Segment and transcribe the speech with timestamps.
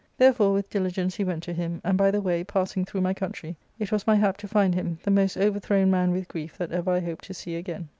[0.17, 3.55] Therefore with diligence he went to him, and by the way, passing through my country,
[3.77, 6.89] it was my hap to find him, the most overthrown man with grief that ever
[6.89, 7.87] I hope to see again.